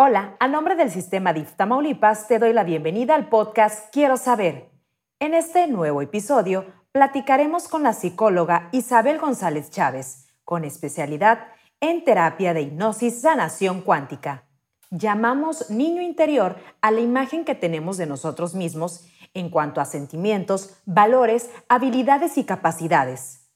[0.00, 4.70] Hola, a nombre del Sistema DIF Tamaulipas te doy la bienvenida al podcast Quiero Saber.
[5.18, 11.48] En este nuevo episodio platicaremos con la psicóloga Isabel González Chávez, con especialidad
[11.80, 14.44] en terapia de hipnosis sanación cuántica.
[14.92, 19.04] Llamamos niño interior a la imagen que tenemos de nosotros mismos
[19.34, 23.50] en cuanto a sentimientos, valores, habilidades y capacidades.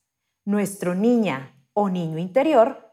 [0.45, 2.91] Nuestro niña o niño interior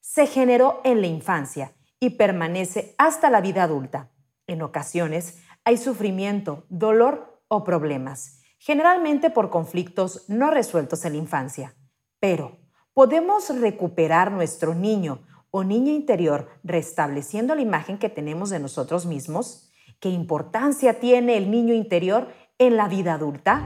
[0.00, 1.72] se generó en la infancia
[2.02, 4.10] y permanece hasta la vida adulta.
[4.48, 11.76] En ocasiones hay sufrimiento, dolor o problemas, generalmente por conflictos no resueltos en la infancia.
[12.18, 12.58] Pero,
[12.92, 19.70] ¿podemos recuperar nuestro niño o niña interior restableciendo la imagen que tenemos de nosotros mismos?
[20.00, 23.62] ¿Qué importancia tiene el niño interior en la vida adulta?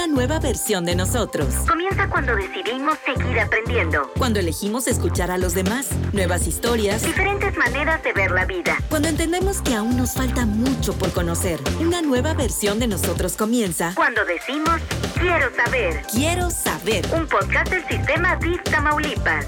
[0.00, 1.54] Una nueva versión de nosotros.
[1.68, 4.10] Comienza cuando decidimos seguir aprendiendo.
[4.16, 5.90] Cuando elegimos escuchar a los demás.
[6.14, 7.02] Nuevas historias.
[7.02, 8.78] Diferentes maneras de ver la vida.
[8.88, 11.60] Cuando entendemos que aún nos falta mucho por conocer.
[11.80, 13.92] Una nueva versión de nosotros comienza.
[13.94, 14.80] Cuando decimos
[15.18, 16.02] quiero saber.
[16.10, 17.04] Quiero saber.
[17.14, 19.46] Un podcast del sistema DIF Tamaulipas.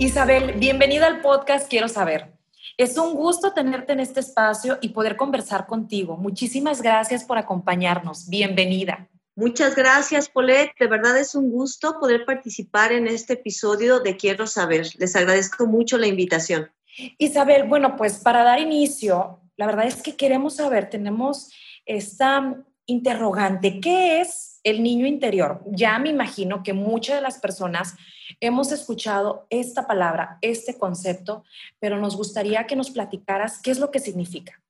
[0.00, 2.35] Isabel, bienvenida al podcast Quiero saber.
[2.78, 6.18] Es un gusto tenerte en este espacio y poder conversar contigo.
[6.18, 8.28] Muchísimas gracias por acompañarnos.
[8.28, 9.08] Bienvenida.
[9.34, 10.72] Muchas gracias, Polet.
[10.78, 14.88] De verdad es un gusto poder participar en este episodio de Quiero Saber.
[14.98, 16.70] Les agradezco mucho la invitación.
[17.16, 21.50] Isabel, bueno, pues para dar inicio, la verdad es que queremos saber, tenemos
[21.86, 25.62] esta interrogante, ¿qué es el niño interior?
[25.70, 27.94] Ya me imagino que muchas de las personas
[28.40, 31.44] hemos escuchado esta palabra, este concepto,
[31.78, 34.60] pero nos gustaría que nos platicaras qué es lo que significa.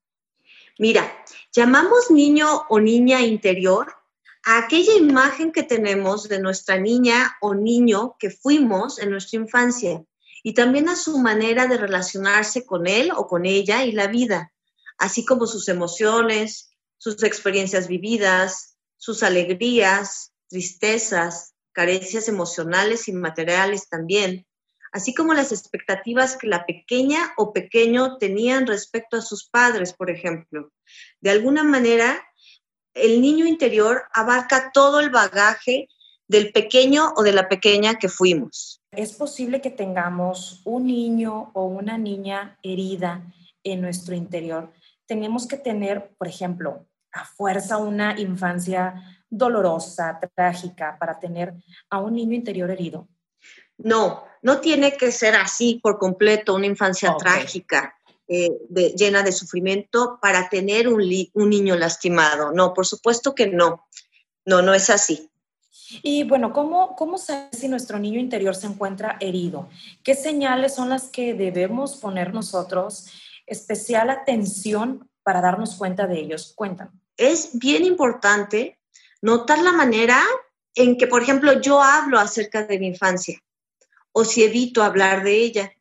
[0.78, 1.10] Mira,
[1.50, 3.94] llamamos niño o niña interior
[4.44, 10.04] a aquella imagen que tenemos de nuestra niña o niño que fuimos en nuestra infancia
[10.42, 14.52] y también a su manera de relacionarse con él o con ella y la vida,
[14.98, 24.46] así como sus emociones, sus experiencias vividas, sus alegrías, tristezas, carencias emocionales y materiales también,
[24.92, 30.10] así como las expectativas que la pequeña o pequeño tenían respecto a sus padres, por
[30.10, 30.72] ejemplo.
[31.20, 32.24] De alguna manera,
[32.94, 35.88] el niño interior abarca todo el bagaje
[36.28, 38.80] del pequeño o de la pequeña que fuimos.
[38.92, 43.32] Es posible que tengamos un niño o una niña herida
[43.62, 44.72] en nuestro interior.
[45.06, 48.94] Tenemos que tener, por ejemplo, a fuerza una infancia
[49.28, 51.54] dolorosa, trágica, para tener
[51.90, 53.08] a un niño interior herido?
[53.78, 57.94] No, no tiene que ser así por completo, una infancia trágica,
[58.28, 58.50] eh,
[58.96, 61.02] llena de sufrimiento para tener un,
[61.34, 62.52] un niño lastimado.
[62.52, 63.86] No, por supuesto que no.
[64.44, 65.30] No, no es así.
[66.02, 69.68] Y bueno, ¿cómo, ¿cómo saber si nuestro niño interior se encuentra herido?
[70.02, 73.06] ¿Qué señales son las que debemos poner nosotros
[73.46, 76.52] especial atención para darnos cuenta de ellos?
[76.56, 76.94] Cuéntanos.
[77.16, 78.78] Es bien importante
[79.22, 80.22] notar la manera
[80.74, 83.42] en que, por ejemplo, yo hablo acerca de mi infancia
[84.12, 85.72] o si evito hablar de ella.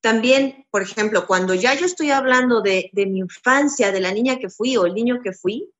[0.00, 4.48] También, por ejemplo, cuando ya yo estoy hablando de, mi infancia, de la niña que
[4.48, 5.70] fui o el niño que fui,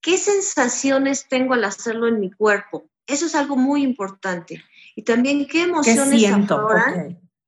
[0.00, 2.88] ¿qué sensaciones tengo al hacerlo en mi cuerpo?
[3.06, 4.64] Eso es algo muy importante.
[4.96, 6.68] Y también qué emociones ¿Qué siento?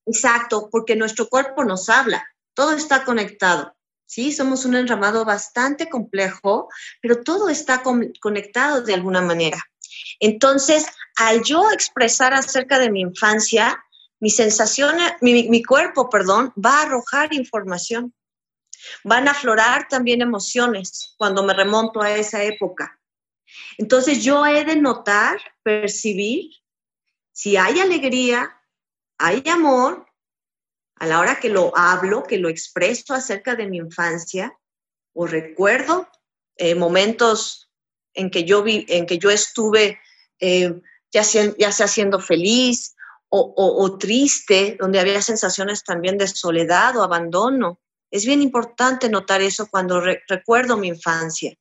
[0.07, 2.25] Exacto, porque nuestro cuerpo nos habla,
[2.55, 3.76] todo está conectado.
[4.07, 4.33] ¿Sí?
[4.33, 6.69] Somos un enramado bastante complejo,
[7.03, 9.63] pero todo está conectado de alguna manera.
[10.21, 10.87] Entonces,
[11.17, 13.83] al yo expresar acerca de mi infancia,
[14.21, 18.15] mi sensación, mi, mi cuerpo, perdón, va a arrojar información.
[19.05, 22.99] Van a aflorar también emociones cuando me remonto a esa época.
[23.79, 26.51] Entonces yo he de notar, percibir
[27.37, 28.63] si hay alegría,
[29.19, 30.06] hay amor
[30.97, 34.57] a la hora que lo hablo, que lo expreso acerca de mi infancia,
[35.13, 36.09] o recuerdo
[36.57, 37.71] eh, momentos
[38.15, 39.99] en que yo, vi, en que yo estuve
[40.41, 40.81] eh,
[41.13, 42.95] ya, sea, ya siendo feliz
[43.29, 47.81] o, triste, donde había sensaciones también de soledad o abandono.
[48.11, 51.55] Es bien importante notar eso cuando recuerdo mi infancia.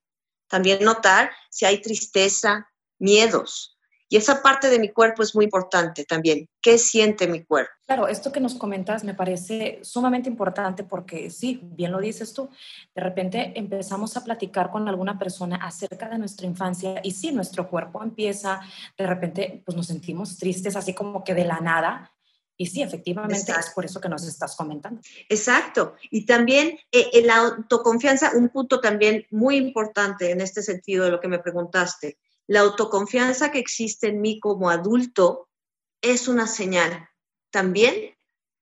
[0.48, 3.75] También notar si hay tristeza, miedos,
[4.08, 6.48] y esa parte de mi cuerpo es muy importante también.
[6.62, 7.72] ¿Qué siente mi cuerpo?
[7.86, 12.50] Claro, esto que nos comentas me parece sumamente importante porque sí, bien lo dices tú,
[12.94, 17.68] de repente empezamos a platicar con alguna persona acerca de nuestra infancia y sí, nuestro
[17.68, 18.62] cuerpo empieza,
[18.98, 22.12] de repente pues nos sentimos tristes así como que de la nada.
[22.58, 25.02] Y sí, efectivamente es por eso que nos estás comentando.
[25.28, 25.96] Exacto.
[26.10, 31.20] Y también eh, la autoconfianza, un punto también muy importante en este sentido de lo
[31.20, 32.18] que me preguntaste
[32.48, 35.50] la autoconfianza que existe en mí como adulto
[36.02, 37.10] es una señal
[37.52, 38.16] también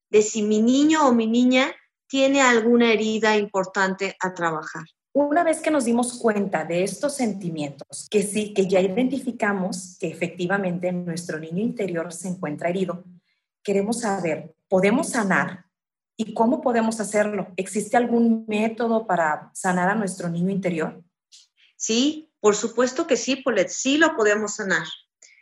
[0.09, 1.73] de si mi niño o mi niña
[2.07, 4.83] tiene alguna herida importante a trabajar.
[5.15, 10.07] Una vez que nos dimos cuenta de estos sentimientos, que sí, que ya identificamos que
[10.07, 13.03] efectivamente nuestro niño interior se encuentra herido,
[13.63, 15.65] queremos saber, ¿podemos sanar?
[16.17, 17.47] ¿Y cómo podemos hacerlo?
[17.57, 21.03] ¿Existe algún método para sanar a nuestro niño interior?
[21.75, 24.85] Sí, por supuesto que sí, Polet, sí lo podemos sanar.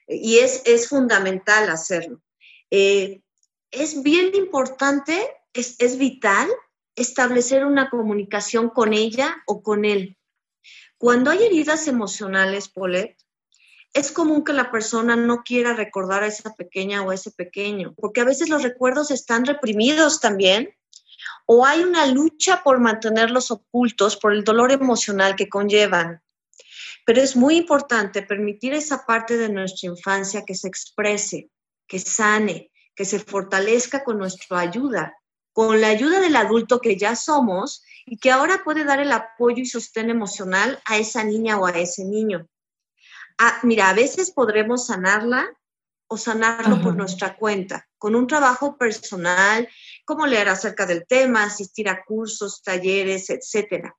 [0.07, 2.21] Y es, es fundamental hacerlo.
[2.69, 3.23] Eh,
[3.71, 5.19] es bien importante,
[5.51, 6.47] es, es vital
[6.95, 10.19] establecer una comunicación con ella o con él.
[10.99, 13.17] Cuando hay heridas emocionales, Polet,
[13.95, 18.21] es común que la persona no quiera recordar a esa pequeña o ese pequeño, porque
[18.21, 20.75] a veces los recuerdos están reprimidos también,
[21.47, 26.21] o hay una lucha por mantenerlos ocultos por el dolor emocional que conllevan.
[27.11, 31.49] Pero es muy importante permitir esa parte de nuestra infancia que se exprese,
[31.85, 35.13] que sane, que se fortalezca con nuestra ayuda,
[35.51, 39.61] con la ayuda del adulto que ya somos y que ahora puede dar el apoyo
[39.61, 42.47] y sostén emocional a esa niña o a ese niño.
[43.37, 45.49] Ah, mira, a veces podremos sanarla
[46.07, 49.67] o sanarlo por nuestra cuenta, con un trabajo personal,
[50.05, 53.97] como leer acerca del tema, asistir a cursos, talleres, etcétera.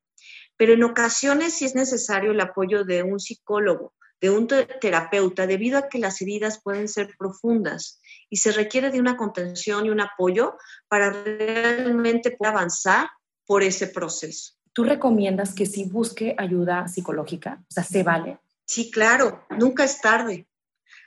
[0.57, 5.79] Pero en ocasiones sí es necesario el apoyo de un psicólogo, de un terapeuta, debido
[5.79, 8.01] a que las heridas pueden ser profundas
[8.31, 10.57] y se requiere de una contención y un apoyo
[10.89, 13.09] para realmente poder avanzar
[13.47, 14.55] por ese proceso.
[14.73, 17.63] ¿Tú recomiendas que sí busque ayuda psicológica?
[17.69, 18.39] O sea, ¿se vale?
[18.65, 20.47] Sí, claro, nunca es tarde.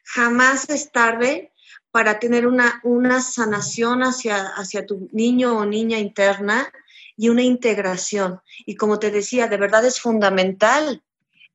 [0.03, 1.51] Jamás es tarde
[1.89, 6.71] para tener una, una sanación hacia, hacia tu niño o niña interna
[7.17, 8.41] y una integración.
[8.65, 11.03] Y como te decía, de verdad es fundamental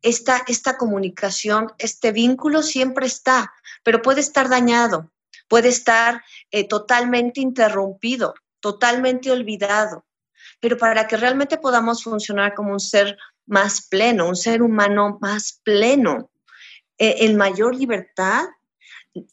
[0.02, 3.52] esta, esta comunicación, este vínculo siempre está,
[3.82, 5.10] pero puede estar dañado,
[5.48, 10.06] puede estar eh, totalmente interrumpido, totalmente olvidado.
[10.60, 15.60] Pero para que realmente podamos funcionar como un ser más pleno, un ser humano más
[15.62, 16.30] pleno,
[16.98, 18.46] eh, en mayor libertad,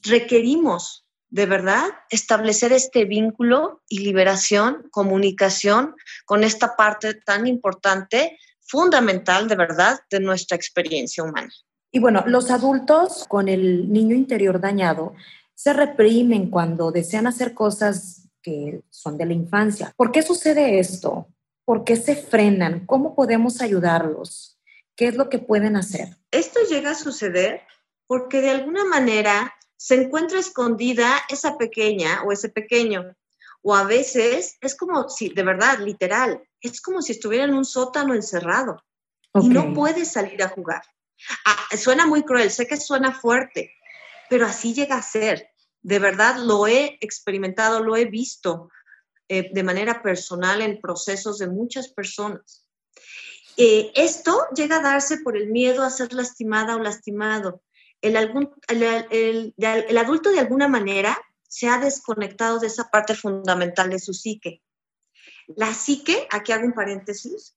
[0.03, 5.95] requerimos de verdad establecer este vínculo y liberación, comunicación
[6.25, 11.51] con esta parte tan importante, fundamental de verdad de nuestra experiencia humana.
[11.91, 15.13] Y bueno, los adultos con el niño interior dañado
[15.55, 19.93] se reprimen cuando desean hacer cosas que son de la infancia.
[19.97, 21.27] ¿Por qué sucede esto?
[21.65, 22.85] ¿Por qué se frenan?
[22.85, 24.59] ¿Cómo podemos ayudarlos?
[24.95, 26.15] ¿Qué es lo que pueden hacer?
[26.31, 27.61] Esto llega a suceder
[28.05, 33.15] porque de alguna manera se encuentra escondida esa pequeña o ese pequeño.
[33.61, 37.65] O a veces es como si, de verdad, literal, es como si estuviera en un
[37.65, 38.83] sótano encerrado
[39.33, 40.81] y no puede salir a jugar.
[41.45, 43.71] Ah, suena muy cruel, sé que suena fuerte,
[44.29, 45.49] pero así llega a ser.
[45.81, 48.69] De verdad lo he experimentado, lo he visto.
[49.29, 52.65] Eh, de manera personal en procesos de muchas personas.
[53.57, 57.61] Eh, esto llega a darse por el miedo a ser lastimada o lastimado.
[58.01, 58.15] El,
[59.97, 64.61] adulto de alguna manera se ha desconectado de esa parte fundamental de su psique.
[65.47, 67.55] La psique, aquí hago un paréntesis,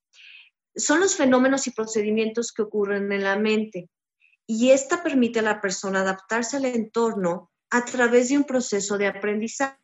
[0.75, 3.91] son los fenómenos y procedimientos que ocurren en la mente
[4.47, 9.07] y esta permite a la persona adaptarse al entorno a través de un proceso de
[9.07, 9.77] aprendizaje.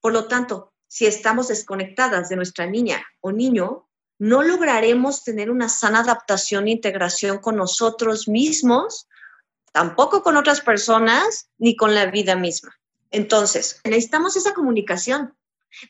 [0.00, 3.88] Por lo tanto, si estamos desconectadas de nuestra niña o niño,
[4.18, 9.06] no lograremos tener una sana adaptación e integración con nosotros mismos,
[9.72, 12.74] tampoco con otras personas, ni con la vida misma.
[13.10, 15.34] Entonces, necesitamos esa comunicación.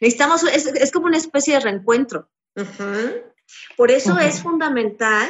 [0.01, 2.31] Necesitamos, es, como una especie de reencuentro.
[3.77, 5.29] Por eso es fundamental,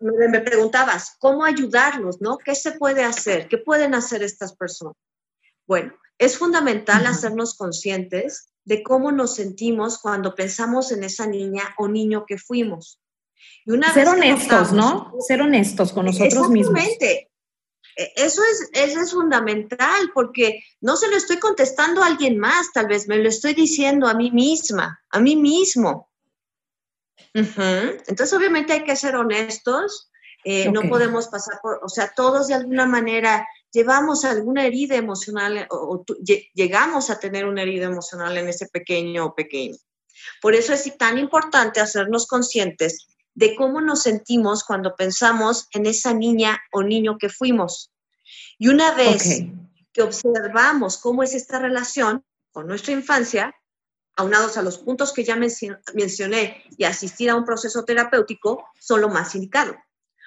[0.00, 2.20] me, preguntabas, ¿cómo ayudarlos?
[2.20, 2.38] ¿no?
[2.38, 3.48] ¿Qué se puede hacer?
[3.48, 4.96] ¿Qué pueden hacer estas personas?
[5.66, 11.88] Bueno, es fundamental hacernos conscientes de cómo nos sentimos cuando pensamos en esa niña o
[11.88, 13.00] niño que fuimos.
[13.64, 15.12] Y una Ser honestos, ¿no?
[15.20, 16.78] Ser honestos con nosotros mismos.
[18.16, 22.86] Eso es, eso es fundamental porque no se lo estoy contestando a alguien más, tal
[22.86, 26.10] vez me lo estoy diciendo a mí misma, a mí mismo.
[27.34, 30.10] Entonces, obviamente hay que ser honestos,
[30.44, 35.66] eh, no podemos pasar por, o sea, todos de alguna manera llevamos alguna herida emocional
[35.70, 36.04] o,
[36.54, 39.76] llegamos a tener una herida emocional en ese pequeño o pequeño.
[40.40, 46.12] Por eso es tan importante hacernos conscientes de cómo nos sentimos cuando pensamos en esa
[46.14, 47.92] niña o niño que fuimos.
[48.58, 49.44] Y una vez
[49.92, 53.54] que observamos cómo es esta relación con nuestra infancia,
[54.16, 59.08] aunados a los puntos que ya mencioné y asistir a un proceso terapéutico, son lo
[59.08, 59.74] más indicado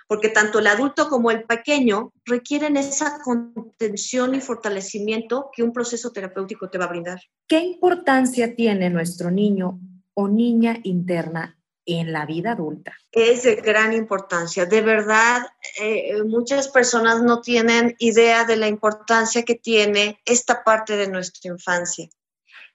[0.07, 6.11] porque tanto el adulto como el pequeño requieren esa contención y fortalecimiento que un proceso
[6.11, 7.19] terapéutico te va a brindar.
[7.47, 9.79] ¿Qué importancia tiene nuestro niño
[10.13, 12.93] o niña interna en la vida adulta?
[13.11, 14.65] Es de gran importancia.
[14.65, 15.45] De verdad,
[15.79, 21.51] eh, muchas personas no tienen idea de la importancia que tiene esta parte de nuestra
[21.51, 22.07] infancia.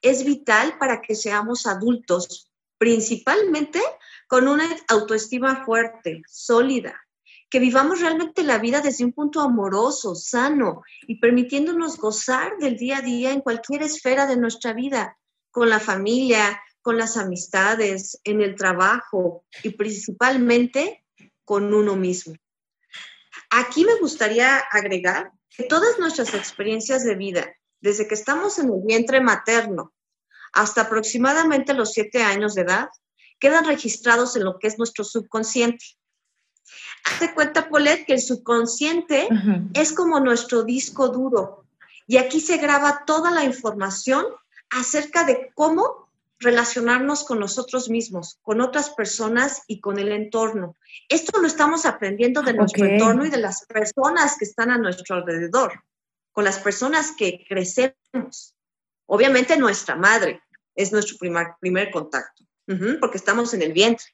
[0.02, 3.80] Es vital para que seamos adultos, principalmente
[4.28, 6.94] con una autoestima fuerte, sólida,
[7.50, 12.98] que vivamos realmente la vida desde un punto amoroso, sano y permitiéndonos gozar del día
[12.98, 15.16] a día en cualquier esfera de nuestra vida,
[15.50, 21.04] con la familia, con las amistades, en el trabajo y principalmente
[21.44, 22.34] con uno mismo.
[23.50, 28.82] Aquí me gustaría agregar que todas nuestras experiencias de vida, desde que estamos en el
[28.84, 29.92] vientre materno
[30.52, 32.88] hasta aproximadamente los siete años de edad,
[33.38, 35.84] quedan registrados en lo que es nuestro subconsciente.
[37.04, 39.28] Hazte cuenta, Polet, que el subconsciente
[39.74, 41.64] es como nuestro disco duro
[42.06, 44.24] y aquí se graba toda la información
[44.70, 46.07] acerca de cómo
[46.40, 50.76] relacionarnos con nosotros mismos, con otras personas y con el entorno.
[51.08, 55.16] Esto lo estamos aprendiendo de nuestro entorno y de las personas que están a nuestro
[55.16, 55.82] alrededor,
[56.32, 58.54] con las personas que crecemos.
[59.06, 60.42] Obviamente nuestra madre
[60.74, 62.44] es nuestro primer, primer contacto,
[63.00, 64.06] porque estamos en el vientre.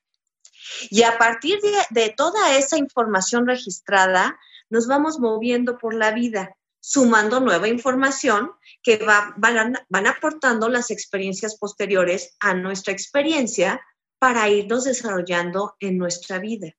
[0.90, 4.38] Y a partir de, toda esa información registrada,
[4.70, 8.50] nos vamos moviendo por la vida, sumando nueva información
[8.82, 13.80] que va, van, van aportando las experiencias posteriores a nuestra experiencia
[14.18, 16.74] para irnos desarrollando en nuestra vida.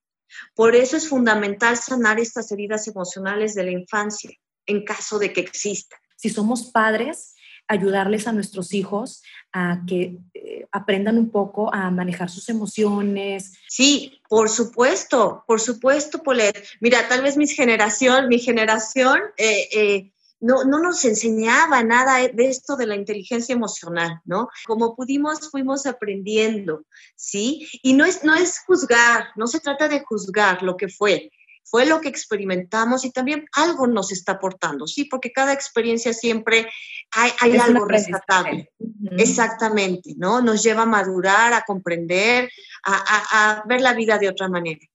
[0.54, 4.30] Por eso es fundamental sanar estas heridas emocionales de la infancia,
[4.68, 5.98] en caso de que existan.
[6.16, 7.34] Si somos padres,
[7.68, 13.54] ayudarles a nuestros hijos a que eh, aprendan un poco a manejar sus emociones.
[13.68, 16.64] Sí, por supuesto, por supuesto, Polet.
[16.82, 22.50] Mira, tal vez mi generación, mi generación eh, eh, no, no, nos enseñaba nada de
[22.50, 24.50] esto de la inteligencia emocional, ¿no?
[24.66, 26.84] Como pudimos, fuimos aprendiendo,
[27.16, 27.68] ¿sí?
[27.82, 31.32] Y no es, no es juzgar, no se trata de juzgar lo que fue,
[31.66, 35.06] fue lo que experimentamos y también algo nos está aportando, ¿sí?
[35.06, 36.70] Porque cada experiencia siempre
[37.12, 38.72] hay, hay algo rescatable.
[39.18, 40.42] Exactamente, ¿no?
[40.42, 42.52] Nos lleva a madurar, a comprender,
[42.84, 44.86] a, ver la vida de otra manera.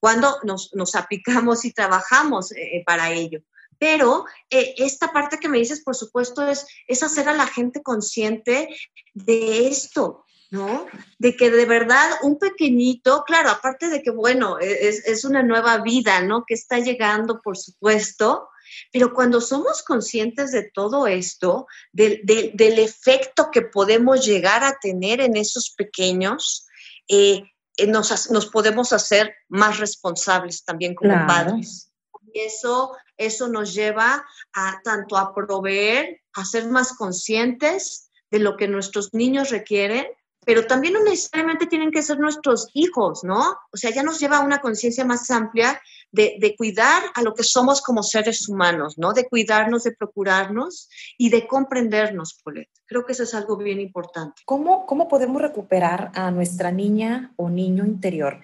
[0.00, 3.40] Cuando nos, aplicamos y trabajamos eh, para ello.
[3.78, 7.82] Pero eh, esta parte que me dices, por supuesto, es, es hacer a la gente
[7.82, 8.68] consciente
[9.14, 10.86] de esto, ¿no?
[11.18, 15.78] De que de verdad un pequeñito, claro, aparte de que, bueno, e-, es, una nueva
[15.78, 16.44] vida, ¿no?
[16.46, 18.48] Que está llegando, por supuesto,
[18.92, 25.36] pero cuando somos conscientes de todo esto, del efecto que podemos llegar a tener en
[25.36, 26.66] esos pequeños,
[27.08, 27.42] eh,
[27.76, 31.90] eh, nos, podemos hacer más responsables también como padres.
[32.32, 38.56] Y eso, eso nos lleva a tanto a proveer, a ser más conscientes de lo
[38.56, 40.06] que nuestros niños requieren,
[40.50, 43.56] pero también no necesariamente tienen que ser nuestros hijos, ¿no?
[43.70, 45.80] O sea, ya nos lleva a una conciencia más amplia
[46.10, 49.12] de, cuidar a lo que somos como seres humanos, ¿no?
[49.12, 52.68] De cuidarnos, de procurarnos y de comprendernos, Polet.
[52.84, 54.42] Creo que eso es algo bien importante.
[54.44, 58.40] ¿Cómo, cómo podemos recuperar a nuestra niña o niño interior?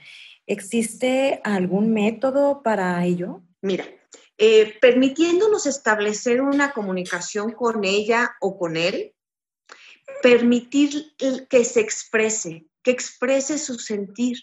[0.46, 3.42] ¿Existe algún método para ello?
[3.62, 3.84] Mira,
[4.38, 9.15] eh, permitiéndonos establecer una comunicación con ella o con él,
[10.22, 11.14] permitir
[11.48, 14.38] que se exprese, que exprese su sentir,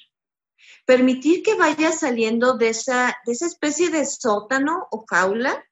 [0.86, 5.64] permitir que vaya saliendo de esa, de esa especie de sótano o jaula,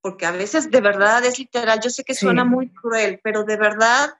[0.00, 3.56] porque a veces de verdad es literal, yo sé que suena muy cruel, pero de
[3.56, 4.14] verdad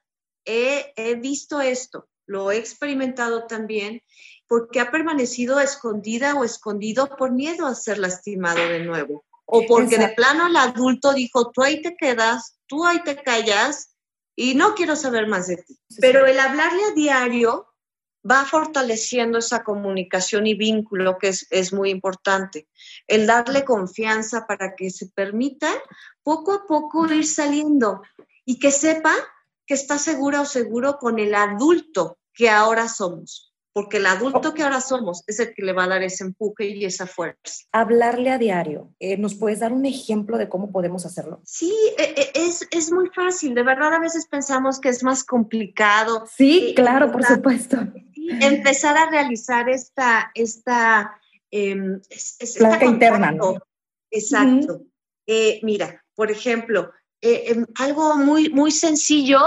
[0.45, 4.03] he, he visto esto, lo he experimentado también,
[4.47, 9.25] porque ha permanecido escondida o escondido por miedo a ser lastimado de nuevo.
[9.45, 13.92] O porque de plano el adulto dijo, tú ahí te quedas, tú ahí te callas
[14.37, 15.79] y no quiero saber más de ti.
[16.01, 17.69] Pero el hablarle a diario
[18.29, 22.69] va fortaleciendo esa comunicación y vínculo que es, muy importante.
[23.07, 25.69] El darle confianza para que se permita
[26.23, 28.03] poco a poco ir saliendo
[28.45, 29.15] y que sepa
[29.67, 34.63] que está segura o seguro con el adulto que ahora somos porque el adulto que
[34.63, 37.65] ahora somos es el que le va a dar ese empuje y esa fuerza.
[37.73, 41.41] Hablarle a diario, eh, ¿nos puedes dar un ejemplo de cómo podemos hacerlo?
[41.45, 45.25] Sí, e, e, es, es, muy fácil, de verdad a veces pensamos que es más
[45.25, 46.25] complicado.
[46.27, 47.79] Sí, eh, claro, por supuesto.
[48.41, 51.19] Empezar a realizar esta, esta,
[51.51, 51.75] eh,
[52.83, 53.55] interna, ¿no?
[54.11, 54.83] Exacto.
[55.27, 56.93] Eh, mira, por ejemplo,
[57.25, 59.47] eh, em, algo muy, muy sencillo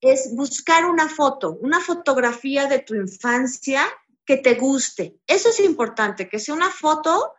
[0.00, 3.82] es buscar una foto, una fotografía de tu infancia
[4.24, 5.16] que te guste.
[5.26, 7.34] Eso es importante, que sea una foto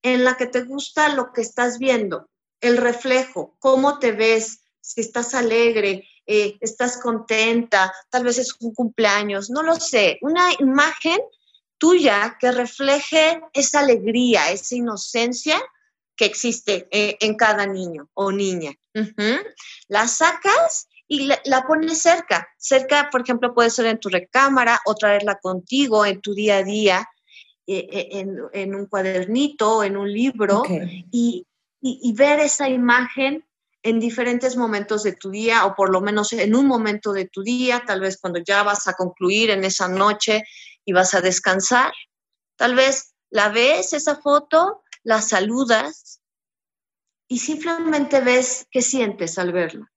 [0.00, 2.30] en la que te gusta lo que estás viendo,
[2.62, 8.72] el reflejo, cómo te ves, si estás alegre, eh, estás contenta, tal vez es un
[8.72, 11.18] cumpleaños, no lo sé, una imagen
[11.76, 15.62] tuya que refleje esa alegría, esa inocencia
[16.16, 18.72] que existe eh, en cada niño o niña.
[19.88, 22.48] La sacas y la, pones cerca.
[22.58, 26.62] Cerca, por ejemplo, puede ser en tu recámara o traerla contigo en tu día a
[26.64, 27.08] día,
[27.66, 28.08] eh,
[28.52, 30.62] en, un cuadernito, en un libro,
[31.12, 31.46] y,
[31.80, 33.44] y ver esa imagen
[33.86, 37.44] en diferentes momentos de tu día o por lo menos en un momento de tu
[37.44, 40.42] día, tal vez cuando ya vas a concluir en esa noche
[40.84, 41.92] y vas a descansar.
[42.56, 46.20] Tal vez la ves esa foto, la saludas
[47.28, 49.92] y simplemente ves qué sientes al verla.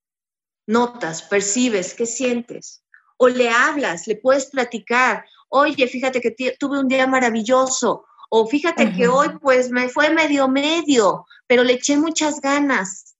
[0.67, 2.83] Notas, percibes, qué sientes.
[3.17, 5.25] O le hablas, le puedes platicar.
[5.49, 8.05] Oye, fíjate que tuve un día maravilloso.
[8.29, 13.15] O fíjate que hoy pues me fue medio medio, pero le eché muchas ganas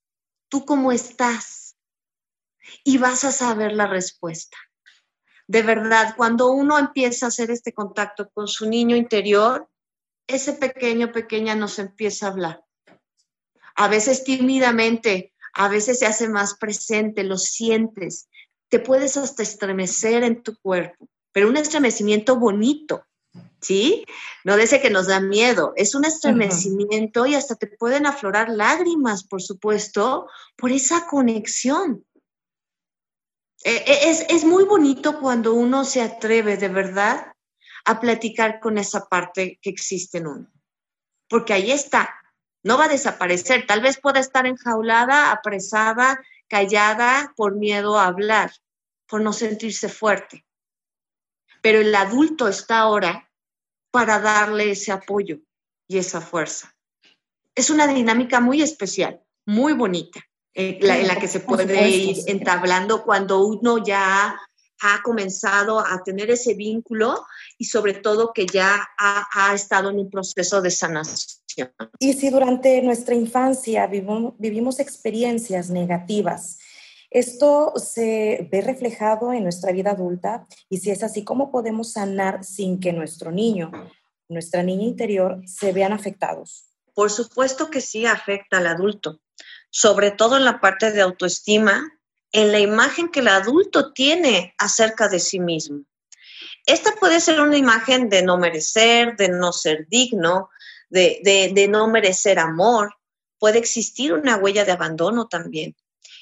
[0.50, 1.78] ¿Tú cómo estás?
[2.84, 4.58] Y vas a saber la respuesta.
[5.48, 9.70] De verdad, cuando uno empieza a hacer este contacto con su niño interior,
[10.30, 12.64] ese pequeño, pequeña nos empieza a hablar.
[13.76, 18.30] A veces tímidamente, a veces se hace más presente, lo sientes,
[18.70, 23.04] te puedes hasta estremecer en tu cuerpo, pero un estremecimiento bonito,
[23.60, 24.06] ¿sí?
[24.44, 29.24] No ese que nos da miedo, es un estremecimiento y hasta te pueden aflorar lágrimas,
[29.24, 32.06] por supuesto, por esa conexión.
[33.64, 37.29] E, e, es, es muy bonito cuando uno se atreve de verdad
[37.86, 40.52] a platicar con esa parte que existe en uno,
[41.28, 42.10] porque ahí está,
[42.64, 48.52] no va a desaparecer, tal vez pueda estar enjaulada, apresada, callada por miedo a hablar,
[49.08, 50.46] por no sentirse fuerte.
[51.62, 53.30] Pero el adulto está ahora
[53.92, 55.40] para darle ese apoyo
[55.88, 56.76] y esa fuerza.
[57.56, 60.22] Es una dinámica muy especial, muy bonita,
[60.54, 64.40] eh, en la que se puede ir entablando cuando uno ya
[64.82, 67.26] ha comenzado a tener ese vínculo
[67.58, 71.40] y sobre todo que ya ha, ha, estado en un proceso de sanación.
[72.00, 76.58] Y si durante nuestra infancia vivimos, vivimos experiencias negativas,
[77.10, 82.44] esto se ve reflejado en nuestra vida adulta y si es así, ¿cómo podemos sanar
[82.44, 83.72] sin que nuestro niño,
[84.28, 86.70] nuestra niña interior, se vean afectados?
[86.94, 89.22] Por supuesto que sí afecta al adulto,
[89.72, 91.84] sobre todo en la parte de autoestima,
[92.32, 95.84] en la imagen que el adulto tiene acerca de sí mismo.
[96.66, 100.50] Esta puede ser una imagen de no merecer, de no ser digno,
[100.90, 102.94] de, de no merecer amor.
[103.40, 105.76] Puede existir una huella de abandono también.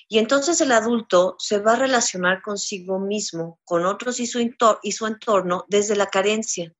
[0.09, 4.39] Y entonces el adulto se va a relacionar consigo mismo, con otros y su,
[4.81, 6.73] y su entorno desde la carencia.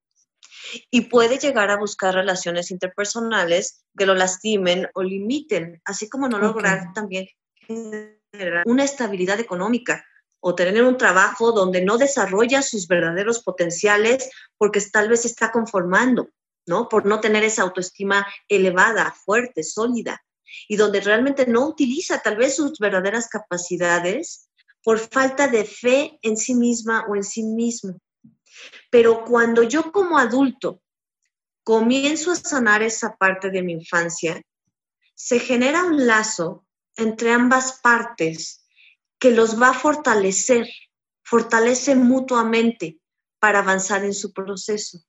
[0.90, 6.40] Y puede llegar a buscar relaciones interpersonales que lo lastimen o limiten, así como no
[6.40, 7.28] lograr también
[8.66, 10.06] una estabilidad económica
[10.40, 16.30] o tener un trabajo donde no desarrolla sus verdaderos potenciales porque tal vez está conformando,
[16.66, 16.88] ¿no?
[16.90, 20.24] Por no tener esa autoestima elevada, fuerte, sólida
[20.68, 24.50] y donde realmente no utiliza tal vez sus verdaderas capacidades
[24.84, 28.00] por falta de fe en sí misma o en sí mismo.
[28.90, 30.82] Pero cuando yo como adulto
[31.64, 34.42] comienzo a sanar esa parte de mi infancia,
[35.14, 36.67] se genera un lazo
[36.98, 38.66] entre ambas partes
[39.20, 40.68] que los va a fortalecer,
[41.24, 43.00] fortalece mutuamente
[43.40, 45.00] para avanzar en su proceso.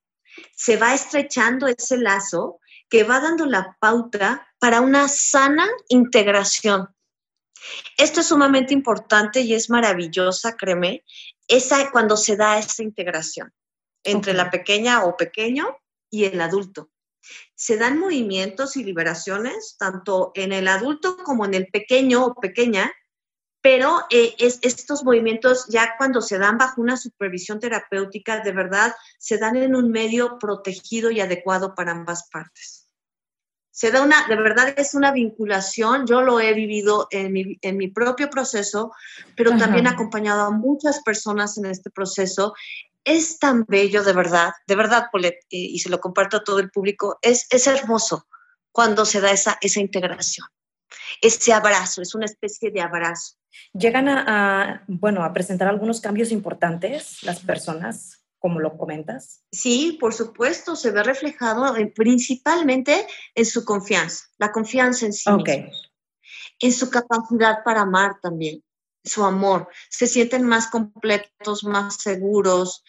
[0.54, 6.88] Se va estrechando ese lazo que va dando la pauta para una sana integración.
[7.96, 11.04] Esto es sumamente importante y es maravillosa, créeme,
[11.48, 13.52] esa cuando se da esa integración
[14.04, 15.76] entre la pequeña o pequeño
[16.10, 16.90] y el adulto.
[17.54, 22.92] Se dan movimientos y liberaciones tanto en el adulto como en el pequeño o pequeña,
[23.60, 28.94] pero eh, es, estos movimientos ya cuando se dan bajo una supervisión terapéutica, de verdad,
[29.18, 32.88] se dan en un medio protegido y adecuado para ambas partes
[33.78, 37.76] se da una, de verdad es una vinculación, yo lo he vivido en mi, en
[37.76, 38.90] mi propio proceso,
[39.36, 42.54] pero también he acompañado a muchas personas en este proceso.
[43.08, 46.70] Es tan bello, de verdad, de verdad, Polet, y, se lo comparto a todo el
[46.70, 48.26] público, es, es hermoso
[48.70, 50.46] cuando se da esa, esa integración,
[51.22, 53.36] ese abrazo, es una especie de abrazo.
[53.72, 59.42] Llegan a, bueno, a presentar algunos cambios importantes las personas como lo comentas?
[59.50, 65.24] Sí, por supuesto, se ve reflejado principalmente en su confianza, la confianza en sí
[66.60, 68.62] en su capacidad para amar también,
[69.04, 69.68] su amor.
[69.88, 72.84] Se sienten más completos, más seguros,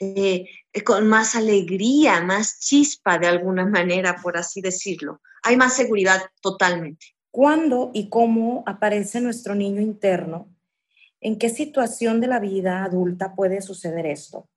[0.00, 0.46] eh,
[0.84, 5.20] con más alegría, más chispa de alguna manera, por así decirlo.
[5.42, 7.06] Hay más seguridad totalmente.
[7.30, 10.48] ¿Cuándo y cómo aparece nuestro niño interno?
[11.20, 14.48] ¿En qué situación de la vida adulta puede suceder esto?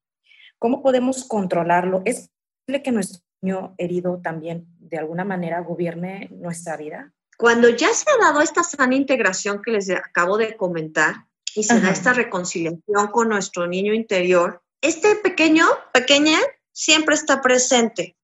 [0.60, 2.04] ¿Cómo podemos controlarlo?
[2.06, 2.30] ¿Es
[2.66, 7.14] posible que nuestro niño herido también de alguna manera gobierne nuestra vida?
[7.42, 11.26] Cuando ya se ha dado esta sana integración que les acabo de comentar
[11.56, 16.38] y se da esta reconciliación con nuestro niño interior, este pequeño, pequeña,
[16.72, 18.16] siempre está presente.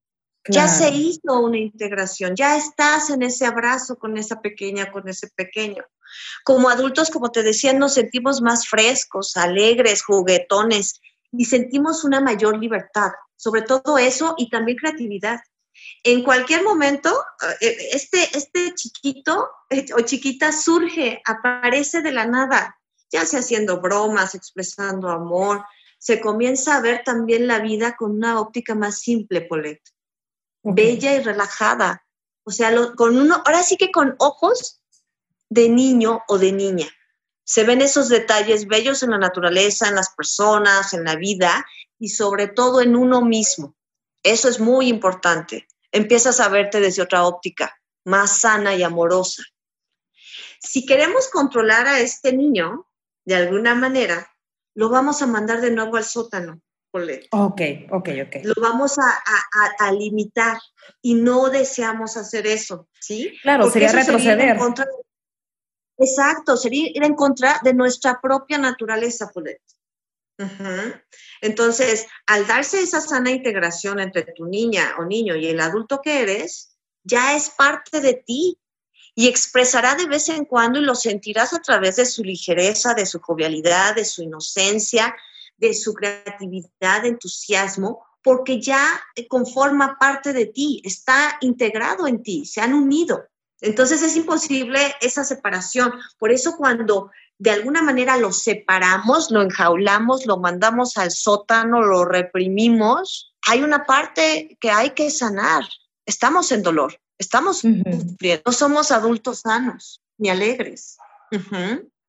[0.48, 5.30] Ya se hizo una integración, ya estás en ese abrazo con esa pequeña, con ese
[5.30, 5.84] pequeño.
[6.44, 11.02] Como adultos, como te decía, nos sentimos más frescos, alegres, juguetones
[11.32, 15.40] y sentimos una mayor libertad, sobre todo eso y también creatividad.
[16.04, 17.14] En cualquier momento,
[17.62, 22.78] eh, este, este chiquito eh, o chiquita surge, aparece de la nada,
[23.12, 25.66] ya sea haciendo bromas, expresando amor,
[26.00, 29.82] se comienza a ver también la vida con una óptica más simple, Polet.
[30.64, 32.06] Bella y relajada.
[32.44, 34.82] O sea, con uno, ahora sí que con ojos
[35.50, 36.88] de niño o de niña.
[37.44, 41.66] Se ven esos detalles bellos en la naturaleza, en las personas, en la vida
[41.98, 43.77] y sobre todo en uno mismo.
[44.24, 45.68] Eso es muy importante.
[45.92, 49.44] Empiezas a verte desde otra óptica, más sana y amorosa.
[50.60, 52.88] Si queremos controlar a este niño,
[53.26, 54.30] de alguna manera,
[54.74, 56.62] lo vamos a mandar de nuevo al sótano.
[57.32, 58.36] Ok, ok, ok.
[58.44, 60.58] Lo vamos a, limitar
[61.02, 63.38] y no deseamos hacer eso, ¿sí?
[63.42, 64.58] Claro, sería retroceder.
[65.98, 69.62] exacto, sería ir en contra de nuestra propia naturaleza, Polet.
[71.42, 76.22] Entonces, al darse esa sana integración entre tu niña o niño y el adulto que
[76.22, 78.58] eres, ya es parte de ti,
[79.20, 83.08] y expresará de vez en cuando y lo sentirás a través de su ligereza, de
[83.08, 85.16] su jovialidad, de su inocencia,
[85.58, 92.62] de su creatividad, entusiasmo, porque ya conforma parte de ti, está integrado en ti, se
[92.62, 93.28] han unido.
[93.60, 95.94] Entonces es imposible esa separación.
[96.20, 102.06] Por eso cuando de alguna manera lo separamos, lo enjaulamos, lo mandamos al sótano, lo
[102.06, 105.64] reprimimos, hay una parte que hay que sanar.
[106.06, 107.00] Estamos en dolor.
[107.18, 110.98] Estamos sufriendo, no somos adultos sanos ni alegres.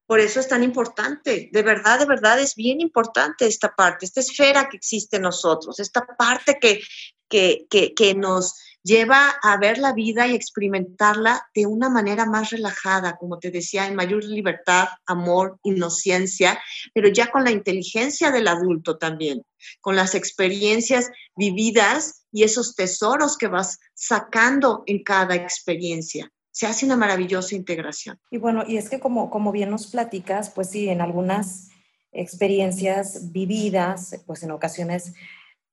[0.05, 4.21] Por eso es tan importante, de verdad, de verdad es bien importante esta parte, esta
[4.21, 6.81] esfera que existe en nosotros, esta parte que,
[7.29, 12.49] que, que, que nos lleva a ver la vida y experimentarla de una manera más
[12.49, 16.59] relajada, como te decía, en mayor libertad, amor, inocencia,
[16.93, 19.43] pero ya con la inteligencia del adulto también,
[19.81, 26.31] con las experiencias vividas y esos tesoros que vas sacando en cada experiencia.
[26.51, 28.19] Se hace una maravillosa integración.
[28.31, 31.69] Y bueno, y es que como, como bien nos platicas, pues sí, en algunas
[32.11, 35.13] experiencias vividas, pues en ocasiones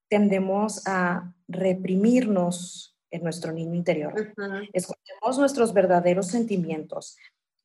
[0.09, 4.35] tendemos a reprimirnos en nuestro niño interior.
[4.73, 7.17] Escondemos nuestros verdaderos sentimientos.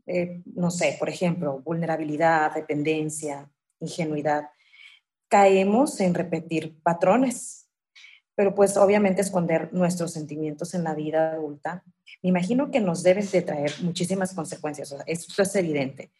[0.06, 3.50] Eh, no sé, por ejemplo, vulnerabilidad, dependencia,
[3.80, 4.50] ingenuidad.
[5.28, 7.70] Caemos en repetir patrones,
[8.36, 11.84] pero pues obviamente esconder nuestros sentimientos en la vida adulta,
[12.22, 14.96] me imagino que nos deben de traer muchísimas consecuencias.
[15.06, 16.12] esto es evidente.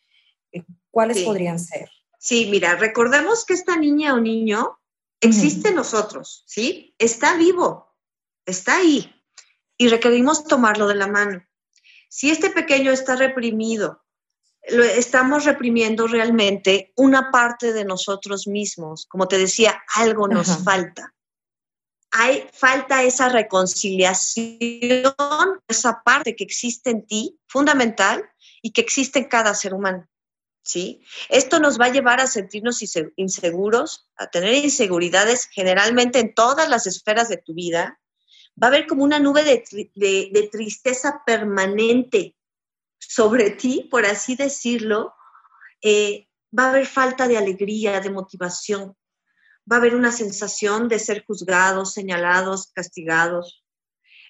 [0.52, 1.90] Eh, ¿Cuáles podrían ser?
[2.18, 4.80] Sí, mira, recordemos que esta niña o niño
[5.22, 6.96] existe en nosotros, ¿sí?
[6.98, 7.96] Está vivo,
[8.46, 9.14] está ahí
[9.78, 11.46] y requerimos tomarlo de la mano.
[12.10, 14.04] Si este pequeño está reprimido,
[14.70, 19.06] lo estamos reprimiendo realmente una parte de nosotros mismos.
[19.08, 21.14] Como te decía, algo nos falta.
[22.12, 25.16] Hay falta esa reconciliación,
[25.68, 28.30] esa parte que existe en ti, fundamental,
[28.62, 30.08] y que existe en cada ser humano.
[30.64, 31.04] ¿Sí?
[31.30, 32.82] Esto nos va a llevar a sentirnos
[33.16, 38.00] inseguros, a tener inseguridades generalmente en todas las esferas de tu vida,
[38.62, 42.36] va a haber como una nube de, tristeza permanente
[43.00, 45.16] sobre ti, por así decirlo.
[45.82, 48.96] Eh, va a haber falta de alegría, de motivación.
[49.72, 53.61] Va a haber una sensación de ser juzgados, señalados, castigados.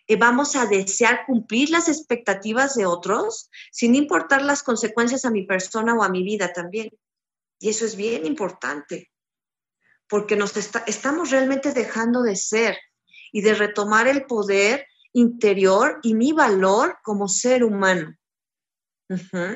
[0.07, 5.43] Eh, vamos a desear cumplir las expectativas de otros sin importar las consecuencias a mi
[5.43, 6.89] persona o a mi vida también.
[7.59, 9.11] Y eso es bien importante,
[10.07, 12.77] porque nos estamos realmente dejando de ser
[13.31, 18.17] y de retomar el poder interior y mi valor como ser humano.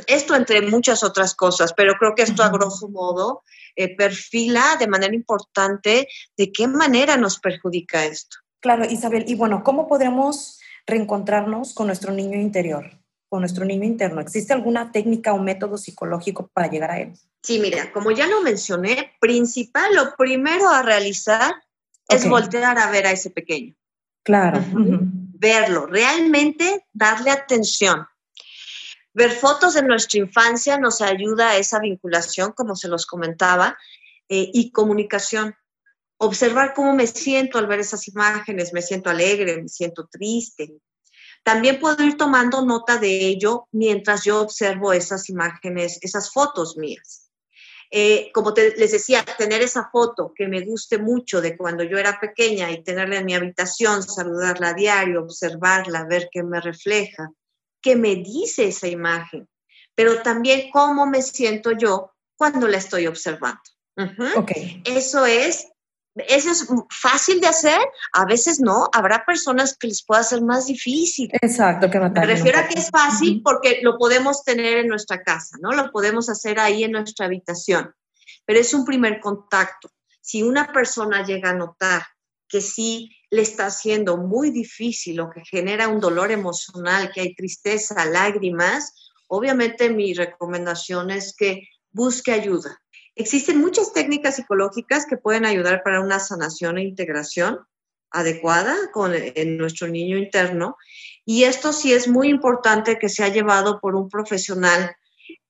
[0.08, 3.43] Esto entre muchas otras cosas, pero creo que esto a grosso modo
[3.75, 8.38] eh, perfila de manera importante de qué manera nos perjudica esto.
[8.65, 12.99] Claro, Isabel, y bueno, ¿cómo podremos reencontrarnos con nuestro niño interior,
[13.30, 14.21] con nuestro niño interno?
[14.21, 17.13] ¿Existe alguna técnica o método psicológico para llegar a él?
[17.43, 21.54] Sí, mira, como ya lo mencioné, principal, lo primero a realizar
[22.10, 23.75] es voltear a ver a ese pequeño.
[24.23, 24.60] Claro.
[24.73, 28.08] Verlo, realmente darle atención.
[29.13, 33.78] Ver fotos de nuestra infancia nos ayuda a esa vinculación, como se los comentaba,
[34.28, 35.56] eh, y comunicación.
[36.17, 40.73] Observar cómo me siento al ver esas imágenes, me siento alegre, me siento triste.
[41.43, 47.30] También puedo ir tomando nota de ello mientras yo observo esas imágenes, esas fotos mías.
[47.91, 52.19] Eh, como les decía, tener esa foto que me guste mucho de cuando yo era
[52.19, 57.30] pequeña y tenerla en mi habitación, saludarla a diario, observarla, ver qué me refleja,
[57.82, 59.47] qué me dice esa imagen,
[59.93, 63.62] pero también cómo me siento yo cuando la estoy observando.
[64.84, 65.67] Eso es
[66.15, 67.80] eso es fácil de hacer,
[68.13, 71.30] a veces no, habrá personas que les pueda ser más difícil.
[71.41, 75.58] Exacto, que Me refiero a que es fácil porque lo podemos tener en nuestra casa,
[75.62, 75.71] ¿no?
[75.71, 77.93] Lo podemos hacer ahí en nuestra habitación,
[78.45, 79.89] pero es un primer contacto.
[80.21, 82.04] Si una persona llega a notar
[82.47, 87.36] que sí le está haciendo muy difícil o que genera un dolor emocional, que hay
[87.36, 92.82] tristeza, lágrimas, obviamente mi recomendación es que busque ayuda,
[93.15, 97.60] Existen muchas técnicas psicológicas que pueden ayudar para una sanación e integración
[98.12, 100.78] adecuada con en nuestro niño interno.
[101.25, 104.95] Y esto sí es muy importante que sea llevado por un profesional.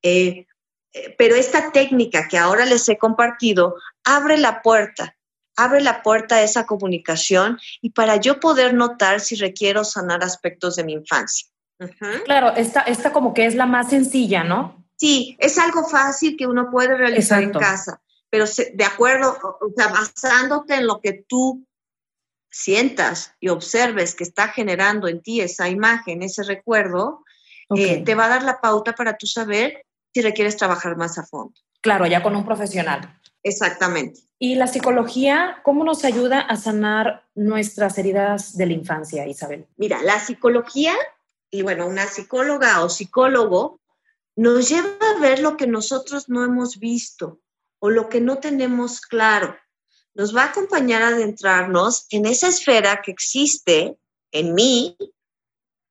[0.01, 0.45] Eh,
[0.93, 5.15] eh, pero esta técnica que ahora les he compartido abre la puerta,
[5.55, 10.75] abre la puerta a esa comunicación y para yo poder notar si requiero sanar aspectos
[10.75, 11.49] de mi infancia.
[12.23, 14.84] Claro, esta, esta como que es la más sencilla, ¿no?
[14.97, 19.87] Sí, es algo fácil que uno puede realizar en casa, pero de acuerdo, o sea,
[19.87, 21.65] basándote en lo que tú
[22.49, 27.23] sientas y observes que está generando en ti esa imagen, ese recuerdo,
[27.75, 31.25] eh, te va a dar la pauta para tú saber si requieres trabajar más a
[31.25, 31.53] fondo.
[31.81, 33.19] Claro, ya con un profesional.
[33.43, 34.21] Exactamente.
[34.39, 39.67] ¿Y la psicología, cómo nos ayuda a sanar nuestras heridas de la infancia, Isabel?
[39.77, 40.93] Mira, la psicología,
[41.51, 43.79] y bueno, una psicóloga o psicólogo
[44.35, 47.39] nos lleva a ver lo que nosotros no hemos visto
[47.79, 49.55] o lo que no tenemos claro.
[50.13, 53.97] Nos va a acompañar a adentrarnos en esa esfera que existe
[54.31, 54.97] en mí,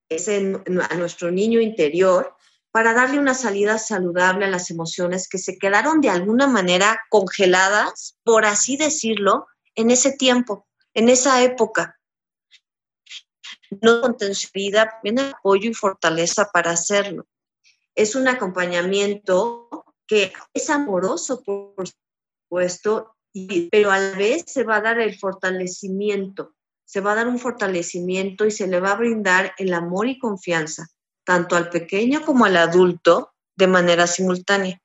[0.09, 2.35] es en, a nuestro niño interior,
[2.71, 8.19] para darle una salida saludable a las emociones que se quedaron de alguna manera congeladas,
[8.25, 11.99] por así decirlo, en ese tiempo, en esa época.
[13.81, 14.51] No contención,
[15.03, 17.27] viene apoyo y fortaleza para hacerlo
[17.95, 19.69] es un acompañamiento
[20.07, 23.17] que es amoroso, por supuesto,
[23.71, 26.55] pero a la vez se va a dar el fortalecimiento,
[26.85, 30.19] se va a dar un fortalecimiento y se le va a brindar el amor y
[30.19, 30.89] confianza,
[31.25, 34.81] tanto al pequeño como al adulto, de manera simultánea.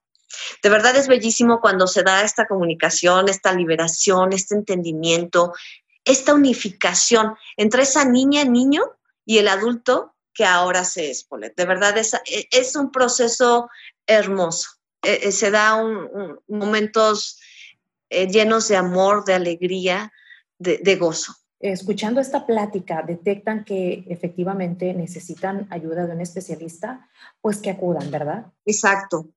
[0.61, 5.53] De verdad es bellísimo cuando se da esta comunicación, esta liberación, este entendimiento,
[6.05, 8.83] esta unificación entre esa niña, niño
[9.25, 12.15] y el adulto que ahora se es, De verdad, es,
[12.51, 13.69] es un proceso
[14.07, 14.69] hermoso.
[15.03, 17.37] E, e, se da un, momentos
[18.09, 20.13] eh, llenos de amor, de alegría,
[20.57, 21.33] de, gozo.
[21.59, 27.09] Escuchando esta plática, detectan que efectivamente necesitan ayuda de un especialista,
[27.41, 28.45] pues que acudan, ¿verdad?
[28.63, 29.27] Exacto.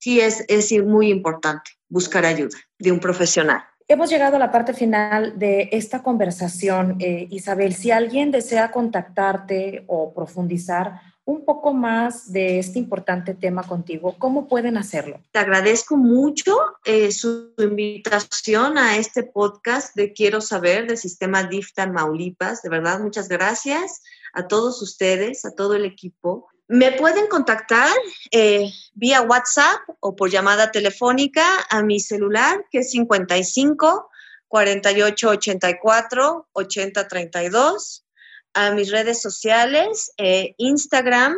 [0.00, 3.64] Sí, es, es muy importante buscar ayuda de un profesional.
[3.88, 6.96] Hemos llegado a la parte final de esta conversación.
[7.00, 13.62] Eh, Isabel, si alguien desea contactarte o profundizar un poco más de este importante tema
[13.62, 15.20] contigo, ¿cómo pueden hacerlo?
[15.30, 21.92] Te agradezco mucho eh, su invitación a este podcast de Quiero Saber del Sistema DIFTAN
[21.92, 22.62] Maulipas.
[22.62, 26.48] De verdad, muchas gracias a todos ustedes, a todo el equipo.
[26.72, 27.94] Me pueden contactar
[28.30, 34.08] eh, vía WhatsApp o por llamada telefónica a mi celular, que es 55
[34.48, 38.06] 48 84 80 32.
[38.54, 41.36] A mis redes sociales, eh, Instagram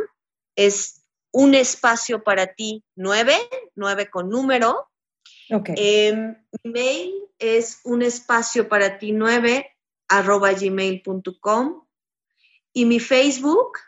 [0.54, 3.34] es un espacio para ti 9,
[3.74, 4.88] 9 con número.
[5.50, 5.74] Okay.
[5.76, 9.68] Em, mi mail es un espacio para ti 9
[10.06, 11.84] arroba gmail.com
[12.72, 13.78] y mi Facebook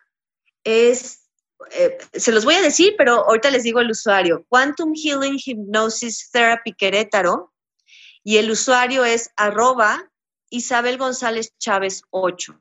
[0.65, 1.26] es
[1.71, 6.31] eh, se los voy a decir, pero ahorita les digo el usuario, Quantum Healing Hypnosis
[6.31, 7.53] Therapy Querétaro,
[8.23, 10.11] y el usuario es arroba
[10.51, 12.61] Isabel González Chávez 8.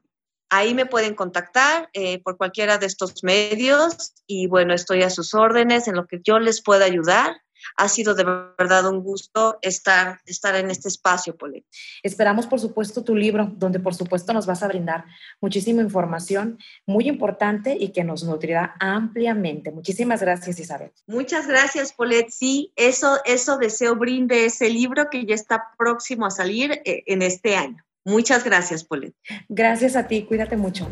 [0.49, 5.33] Ahí me pueden contactar eh, por cualquiera de estos medios y bueno, estoy a sus
[5.33, 7.41] órdenes en lo que yo les pueda ayudar.
[7.77, 8.23] Ha sido de
[8.57, 11.65] verdad un gusto estar, estar en este espacio, Polet.
[12.03, 15.05] Esperamos, por supuesto, tu libro, donde por supuesto nos vas a brindar
[15.41, 19.71] muchísima información muy importante y que nos nutrirá ampliamente.
[19.71, 20.91] Muchísimas gracias, Isabel.
[21.07, 22.29] Muchas gracias, Polet.
[22.29, 27.21] Sí, eso, eso deseo brinde ese libro que ya está próximo a salir eh, en
[27.21, 27.84] este año.
[28.07, 29.15] Muchas gracias, Polet.
[29.49, 30.87] Gracias a ti, cuídate mucho.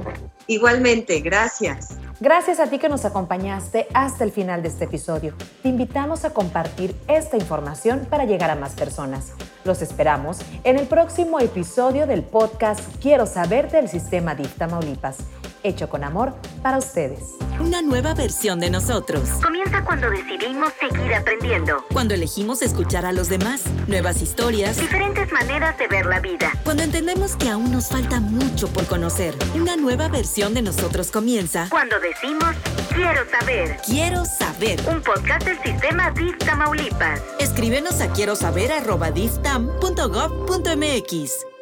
[0.47, 1.95] Igualmente, gracias.
[2.19, 5.35] Gracias a ti que nos acompañaste hasta el final de este episodio.
[5.61, 9.33] Te invitamos a compartir esta información para llegar a más personas.
[9.63, 15.17] Los esperamos en el próximo episodio del podcast Quiero saber del sistema DIF Tamaulipas
[15.63, 17.35] hecho con amor para ustedes.
[17.59, 19.21] Una nueva versión de nosotros.
[19.43, 21.83] Comienza cuando decidimos seguir aprendiendo.
[21.93, 26.51] Cuando elegimos escuchar a los demás, nuevas historias, Diferentes maneras de ver la vida.
[26.63, 29.35] cuando entendemos que aún nos falta mucho por conocer.
[29.55, 31.67] Una nueva versión de nosotros comienza.
[31.69, 32.55] Cuando decimos
[32.93, 33.77] quiero saber.
[33.85, 34.79] Quiero saber.
[34.87, 37.21] Un podcast del sistema DIF Tamaulipas.
[37.39, 41.52] Escríbenos a quiero saber arroba diftam.gov.mx.